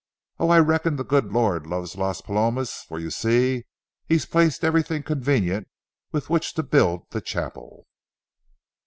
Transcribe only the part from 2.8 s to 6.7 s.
for you see He's placed everything convenient with which to